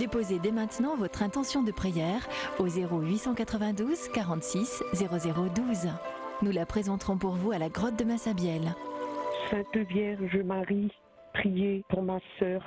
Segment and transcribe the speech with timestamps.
[0.00, 2.26] Déposez dès maintenant votre intention de prière
[2.58, 5.90] au 0892 46 0012.
[6.40, 8.74] Nous la présenterons pour vous à la grotte de Massabielle.
[9.50, 10.90] Sainte Vierge Marie,
[11.34, 12.62] priez pour ma sœur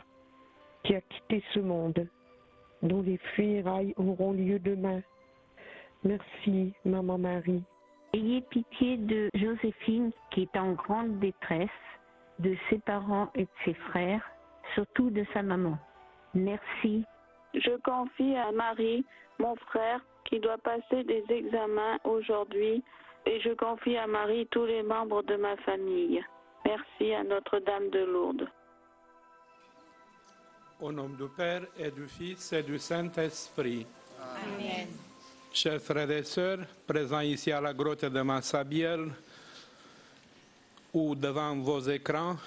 [0.83, 2.07] qui a quitté ce monde,
[2.83, 5.01] dont les funérailles auront lieu demain.
[6.03, 7.63] Merci, Maman Marie.
[8.13, 11.69] Ayez pitié de Joséphine qui est en grande détresse,
[12.37, 14.21] de ses parents et de ses frères,
[14.75, 15.79] surtout de sa maman.
[16.35, 17.05] Merci.
[17.53, 19.05] Je confie à Marie,
[19.39, 22.83] mon frère, qui doit passer des examens aujourd'hui,
[23.25, 26.23] et je confie à Marie tous les membres de ma famille.
[26.65, 28.49] Merci à Notre-Dame de Lourdes.
[30.81, 33.85] Au nom du Père et du Fils et du Saint-Esprit.
[34.19, 34.87] Amen.
[35.53, 39.11] Chers frères et sœurs, présents ici à la grotte de Massabielle
[40.93, 42.37] ou devant vos écrans,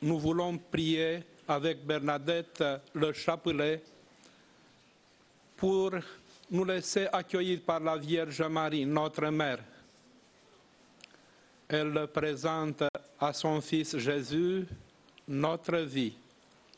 [0.00, 3.82] nous voulons prier avec Bernadette le chapelet
[5.58, 5.90] pour
[6.50, 9.58] nous laisser accueillir par la Vierge Marie, notre Mère.
[11.68, 12.84] Elle présente
[13.20, 14.66] à son Fils Jésus
[15.26, 16.14] notre vie,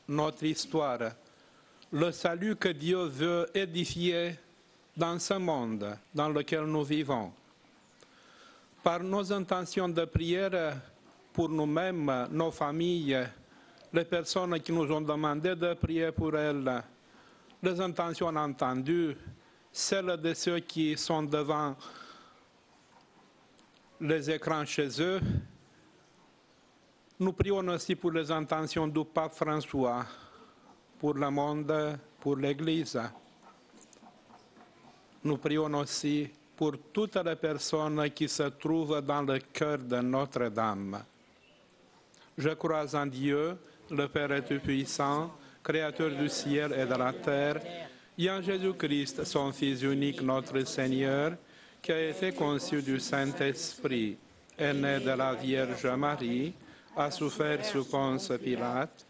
[0.09, 1.13] notre histoire,
[1.93, 4.35] le salut que Dieu veut édifier
[4.97, 7.33] dans ce monde dans lequel nous vivons.
[8.83, 10.77] Par nos intentions de prière
[11.35, 13.29] pour nous-mêmes, nos familles,
[13.93, 16.83] les personnes qui nous ont demandé de prier pour elles,
[17.63, 19.17] les intentions entendues,
[19.73, 21.77] celles de ceux qui sont devant
[24.01, 25.21] les écrans chez eux.
[27.19, 30.07] Nous prions aussi pour les intentions du pape François,
[30.99, 32.99] pour le monde, pour l'Église.
[35.23, 41.03] Nous prions aussi pour toutes les personnes qui se trouvent dans le cœur de Notre-Dame.
[42.39, 43.59] Je crois en Dieu,
[43.91, 45.31] le Père Tout-Puissant,
[45.63, 47.61] Créateur du ciel et de la terre,
[48.19, 51.33] et en Jésus-Christ, son Fils unique, notre Seigneur,
[51.83, 54.17] qui a été conçu du Saint-Esprit,
[54.59, 56.53] est né de la Vierge Marie,
[56.97, 59.07] a souffert sous Ponce Pilate,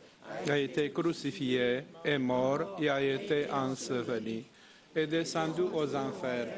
[0.49, 4.45] a été crucifié, est mort et a été enseveli,
[4.95, 6.49] est descendu aux enfers.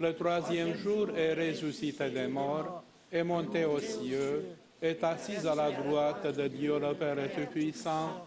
[0.00, 2.82] Le troisième jour est ressuscité des morts,
[3.12, 4.44] est monté aux cieux,
[4.80, 8.26] est assis à la droite de Dieu le Père Tout-Puissant,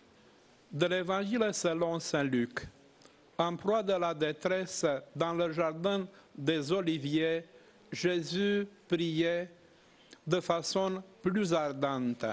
[0.71, 2.65] De l'Évangile selon Saint Luc.
[3.37, 4.85] En proie de la détresse
[5.15, 7.43] dans le jardin des Oliviers,
[7.91, 9.49] Jésus priait
[10.25, 12.25] de façon plus ardente.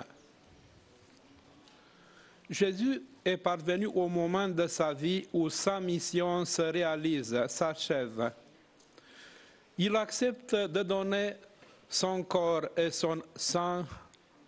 [2.48, 8.32] Jésus est parvenu au moment de sa vie où sa mission se réalise, s'achève.
[9.76, 11.34] Il accepte de donner
[11.88, 13.84] son corps et son sang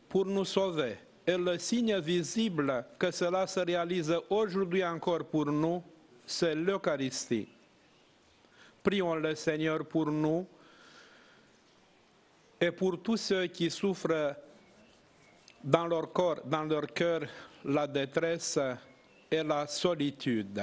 [0.09, 0.97] pour nous sauver.
[1.31, 5.81] Et le signe visible que cela se réalise aujourd'hui encore pour nous,
[6.27, 7.47] c'est l'Eucharistie.
[8.83, 10.45] Prions le Seigneur pour nous
[12.61, 14.35] et pour tous ceux qui souffrent
[15.63, 17.21] dans leur corps, dans leur cœur,
[17.65, 18.59] la détresse
[19.31, 20.61] et la solitude.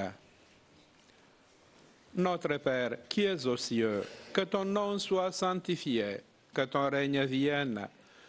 [2.14, 4.02] Notre Père, qui es aux cieux,
[4.34, 6.18] que ton nom soit sanctifié,
[6.52, 7.88] que ton règne vienne,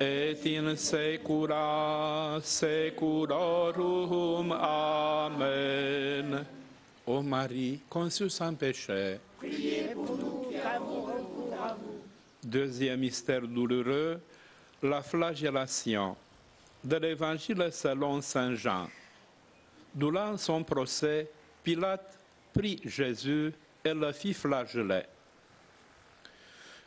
[0.00, 4.52] et in saecula saeculorum.
[4.52, 6.44] Amen.
[7.06, 11.06] Ô Marie, conçue sans péché, Priez pour nous qui avons.
[12.42, 14.20] Deuxième mystère douloureux,
[14.82, 16.16] la flagellation
[16.84, 18.88] de l'Évangile selon Saint Jean.
[19.94, 21.28] Durant son procès,
[21.64, 22.18] Pilate
[22.52, 23.52] prit Jésus
[23.84, 25.02] et le fit flageller.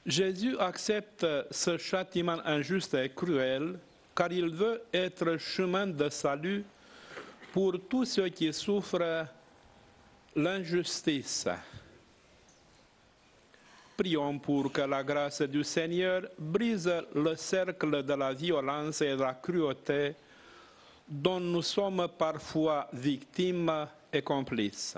[0.06, 3.79] Jésus accepte ce châtiment injuste et cruel
[4.15, 6.63] car il veut être chemin de salut
[7.53, 9.25] pour tous ceux qui souffrent
[10.36, 11.48] l'injustice.
[13.96, 19.22] Prions pour que la grâce du Seigneur brise le cercle de la violence et de
[19.22, 20.15] la cruauté
[21.08, 24.96] dont nous sommes parfois victimes et complices.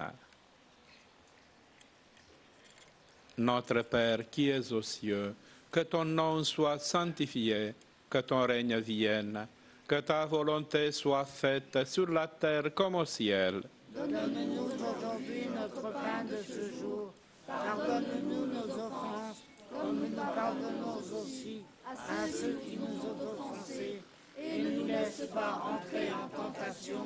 [3.42, 5.34] Notre Père qui es aux cieux,
[5.72, 7.74] que ton nom soit sanctifié,
[8.10, 9.48] que ton règne vienne,
[9.88, 13.62] Que ta volonté soit faite sur la terre comme au ciel.
[13.94, 17.12] Donne-nous aujourd'hui notre pain de ce jour.
[17.46, 24.02] Pardonne-nous nos offenses, comme nous pardonnons aussi à ceux qui nous ont offensés.
[24.40, 27.06] Et ne nous laisse pas entrer en tentation,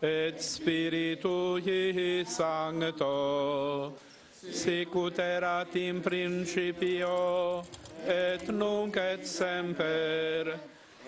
[0.00, 3.96] et Spiritui Sancto,
[4.30, 7.64] sicut erat in principio
[8.06, 10.58] et nunc et semper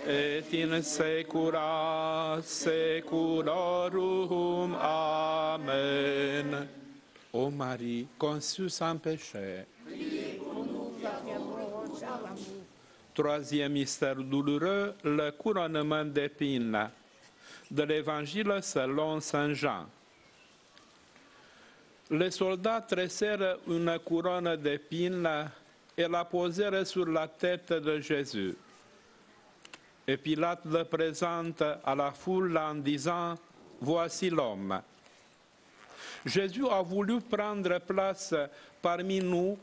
[0.06, 3.94] et in saecula saeculorum.
[4.74, 6.68] Amen.
[7.32, 9.64] Ô Marie, conçue sans péché,
[13.14, 16.90] Troisième mystère douloureux, le couronnement d'épines
[17.70, 19.86] de l'Évangile selon Saint Jean.
[22.10, 25.48] Les soldats tressèrent une couronne d'épines
[25.96, 28.56] et la posèrent sur la tête de Jésus.
[30.06, 33.36] Et Pilate le présente à la foule en disant,
[33.80, 34.82] Voici l'homme.
[36.26, 38.34] Jésus a voulu prendre place
[38.82, 39.56] parmi nous,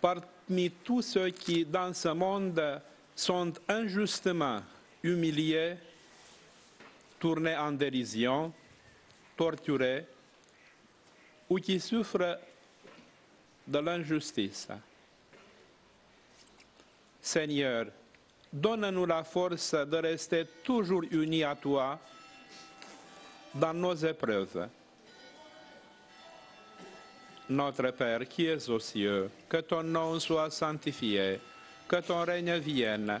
[0.00, 2.80] parmi tous ceux qui, dans ce monde,
[3.14, 4.60] sont injustement
[5.02, 5.76] humiliés,
[7.20, 8.52] tournés en dérision,
[9.36, 10.06] torturés,
[11.48, 12.38] ou qui souffrent
[13.66, 14.68] de l'injustice.
[17.20, 17.86] Seigneur,
[18.52, 21.98] donne-nous la force de rester toujours unis à toi
[23.54, 24.68] dans nos épreuves.
[27.50, 31.40] Notre Père qui es aux cieux, que ton nom soit sanctifié,
[31.86, 33.20] que ton règne vienne,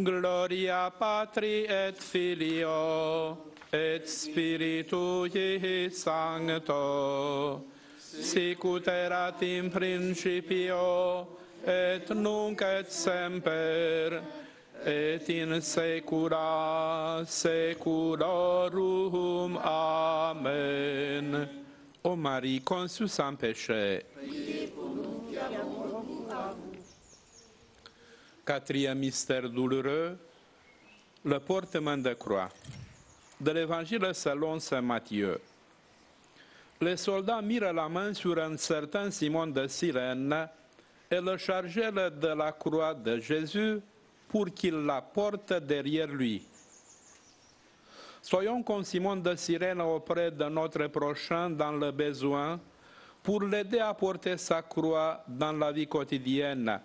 [0.00, 3.36] Gloria Patri et Filio
[3.72, 7.64] et Spiritui Sancto.
[7.98, 11.26] Sic ut erat in principio
[11.66, 14.22] et nunc et semper
[14.86, 17.96] et in saecula saeculorum
[19.58, 21.48] amen.
[22.04, 24.02] O mari consus am peche
[28.48, 30.16] Quatrième mystère douloureux,
[31.22, 32.48] le portement de croix.
[33.38, 35.38] De l'évangile selon saint Matthieu.
[36.80, 40.48] Les soldats mirent la main sur un certain Simon de Cyrène
[41.10, 43.80] et le chargèrent de la croix de Jésus
[44.26, 46.42] pour qu'il la porte derrière lui.
[48.22, 52.58] Soyons comme Simon de Cyrène auprès de notre prochain dans le besoin
[53.22, 56.80] pour l'aider à porter sa croix dans la vie quotidienne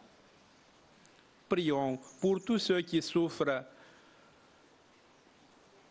[1.54, 3.64] prions pour tous ceux qui souffrent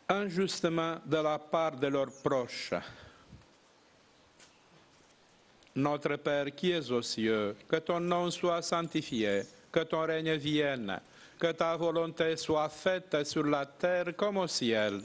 [0.09, 2.75] injustement de la part de leurs proches.
[5.77, 11.01] Notre Père qui es aux cieux, que ton nom soit sanctifié, que ton règne vienne,
[11.39, 15.01] que ta volonté soit faite sur la terre comme au ciel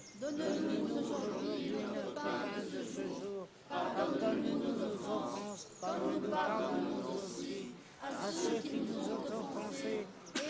[1.07, 3.47] aujourd'hui notre pain de ce jour.
[3.69, 10.05] Pardonne-nous nos offenses, comme nous pardonnons aussi à ceux qui nous ont offensés.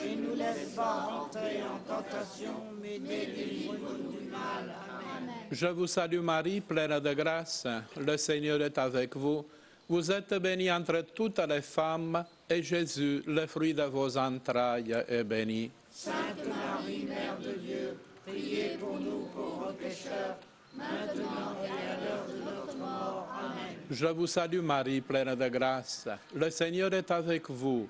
[0.08, 4.74] Et nous laisse pas rentrer en tentation, mais délivre-nous du mal.
[5.18, 5.34] Amen.
[5.52, 7.68] Je vous salue Marie, pleine de grâce.
[8.00, 9.46] Le Seigneur est avec vous.
[9.90, 15.24] Vous êtes bénie entre toutes les femmes, et Jésus, le fruit de vos entrailles, est
[15.26, 15.72] béni.
[15.92, 20.38] Sainte Marie, Mère de Dieu, priez pour nous pauvres pécheurs,
[20.74, 23.28] maintenant et à l'heure de notre mort.
[23.38, 23.76] Amen.
[23.92, 26.08] Je vous salue Marie, pleine de grâce.
[26.34, 27.90] Le Seigneur est avec vous.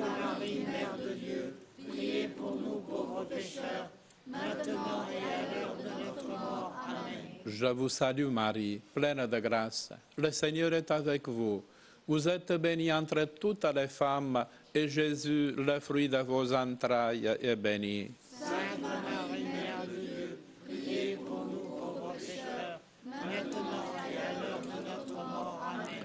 [0.00, 1.54] Marie, Mère de Dieu,
[1.88, 3.90] priez pour nous pauvres pécheurs,
[4.26, 6.72] maintenant et à l'heure de notre mort.
[6.86, 7.24] Amen.
[7.44, 9.92] Je vous salue Marie, pleine de grâce.
[10.16, 11.64] Le Seigneur est avec vous.
[12.06, 17.56] Vous êtes bénie entre toutes les femmes, et Jésus, le fruit de vos entrailles, est
[17.56, 18.10] béni.
[18.30, 24.88] Sainte Marie, Mère de Dieu, priez pour nous pauvres pécheurs, maintenant et à l'heure de
[24.88, 25.60] notre mort.
[25.74, 26.04] Amen.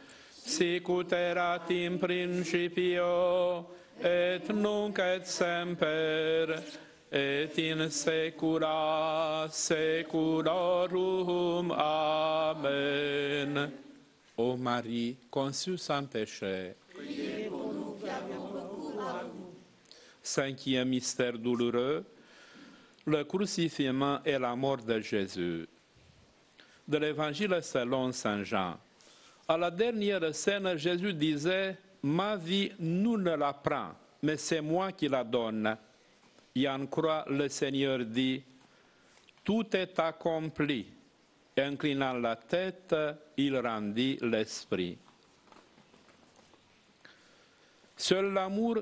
[1.11, 3.65] erat in principio
[4.03, 6.55] et nunc et semper
[7.11, 11.71] et in saecula saeculorum.
[11.71, 13.71] Amen.
[14.37, 16.75] Ô Marie, conçue sans péché,
[20.23, 22.05] Cinquième mystère douloureux,
[23.05, 25.67] le crucifixion et la mort de Jésus.
[26.87, 28.77] De l'évangile selon Saint Jean.
[29.51, 33.89] À la dernière scène, Jésus disait, Ma vie, nous ne la prend,
[34.23, 35.75] mais c'est moi qui la donne.
[36.55, 38.41] Et en croix, le Seigneur dit,
[39.43, 40.87] Tout est accompli.
[41.57, 42.95] Inclinant la tête,
[43.35, 44.97] il rendit l'esprit.
[47.97, 48.77] Seul l'amour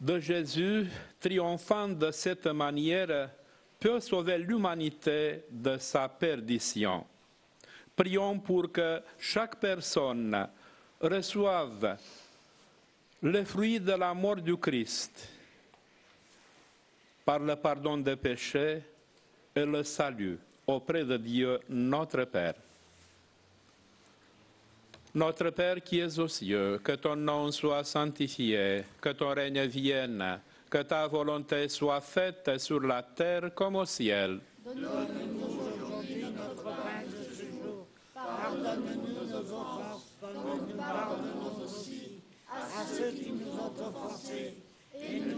[0.00, 0.88] de Jésus,
[1.20, 3.30] triomphant de cette manière,
[3.78, 7.06] peut sauver l'humanité de sa perdition.
[7.98, 10.46] Prions pour que chaque personne
[11.00, 11.96] reçoive
[13.22, 15.28] le fruit de la mort du Christ
[17.24, 18.82] par le pardon des péchés
[19.52, 22.54] et le salut auprès de Dieu notre Père.
[25.16, 30.40] Notre Père qui es aux cieux, que ton nom soit sanctifié, que ton règne vienne,
[30.70, 34.38] Que ta volonté soit faite sur la terre comme au ciel
[35.68, 37.86] aujourd'hui notre pain de ce jour.
[38.14, 44.54] Pardonne-nous nos offenses, comme nous pardonnons aussi à ceux qui nous ont offensés.
[44.94, 45.37] Et ne nous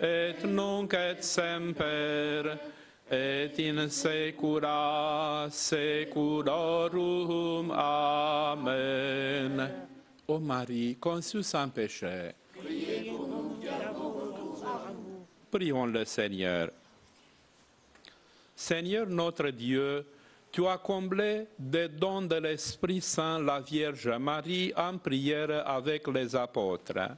[0.00, 2.58] et nunc et semper
[3.10, 7.70] et in saecula saeculorum.
[7.72, 9.70] Amen.
[10.26, 12.32] Ô Marie, conçue sans péché,
[15.50, 16.70] prions le Seigneur.
[18.54, 20.06] Seigneur notre Dieu,
[20.52, 26.36] tu as comblé des dons de l'Esprit Saint la Vierge Marie en prière avec les
[26.36, 27.16] apôtres.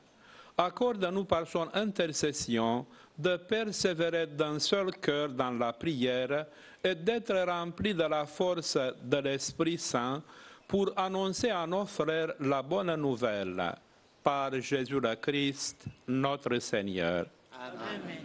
[0.57, 2.87] Accorde-nous par son intercession
[3.19, 6.47] de persévérer d'un seul cœur dans la prière
[6.83, 10.23] et d'être remplis de la force de l'Esprit Saint
[10.67, 13.75] pour annoncer à nos frères la bonne nouvelle.
[14.23, 17.27] Par Jésus le Christ, notre Seigneur.
[17.53, 18.23] Amen.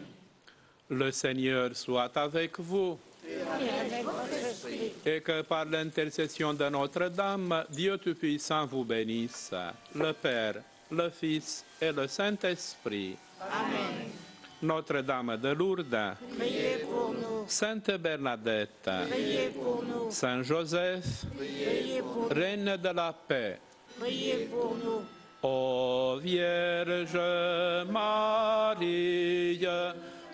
[0.90, 2.98] Le Seigneur soit avec vous.
[5.06, 9.52] Et que par l'intercession de Notre-Dame, Dieu Tout-Puissant vous bénisse,
[9.94, 10.56] le Père,
[10.92, 13.18] le Fils et le Saint-Esprit.
[13.42, 14.10] Amen.
[14.62, 22.24] Notre-Dame de Lourdes, Priez pour nous, Sainte Bernadette, priez pour nous, Saint Joseph, priez pour
[22.24, 23.60] nous, Reine de la paix,
[24.00, 25.04] priez pour nous.
[25.44, 27.20] Ô Vierge
[27.88, 29.60] Marie,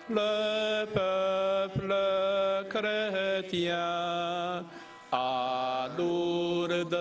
[0.08, 1.94] le peuple
[2.70, 4.64] chrétien,
[5.12, 6.96] à Lourdes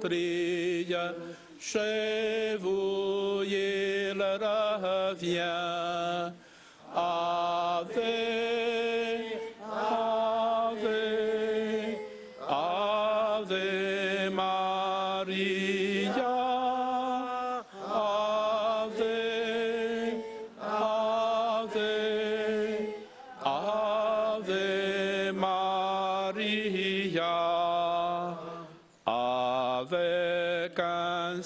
[0.00, 0.35] prie.
[1.72, 3.86] Chez vous, il.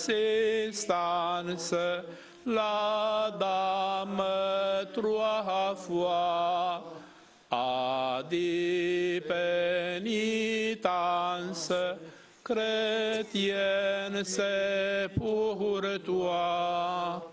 [0.05, 2.05] substanță
[2.43, 4.25] la damă
[4.93, 6.83] troafua,
[7.49, 9.21] adi
[10.81, 11.99] penitansă,
[12.43, 17.30] cretien se purtoa.